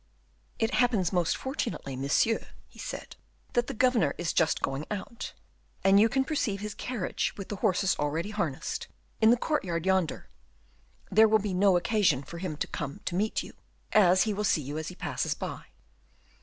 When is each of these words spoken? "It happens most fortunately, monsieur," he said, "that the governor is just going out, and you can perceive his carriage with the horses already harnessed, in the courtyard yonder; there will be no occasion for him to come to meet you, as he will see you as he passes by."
"It 0.57 0.73
happens 0.73 1.13
most 1.13 1.37
fortunately, 1.37 1.95
monsieur," 1.95 2.47
he 2.67 2.79
said, 2.79 3.15
"that 3.53 3.67
the 3.67 3.73
governor 3.75 4.15
is 4.17 4.33
just 4.33 4.59
going 4.63 4.87
out, 4.89 5.33
and 5.83 5.99
you 5.99 6.09
can 6.09 6.25
perceive 6.25 6.59
his 6.59 6.73
carriage 6.73 7.35
with 7.37 7.49
the 7.49 7.57
horses 7.57 7.95
already 7.99 8.31
harnessed, 8.31 8.87
in 9.21 9.29
the 9.29 9.37
courtyard 9.37 9.85
yonder; 9.85 10.27
there 11.11 11.27
will 11.27 11.37
be 11.37 11.53
no 11.53 11.77
occasion 11.77 12.23
for 12.23 12.39
him 12.39 12.57
to 12.57 12.67
come 12.67 13.01
to 13.05 13.13
meet 13.13 13.43
you, 13.43 13.53
as 13.93 14.23
he 14.23 14.33
will 14.33 14.43
see 14.43 14.63
you 14.63 14.79
as 14.79 14.87
he 14.87 14.95
passes 14.95 15.35
by." 15.35 15.65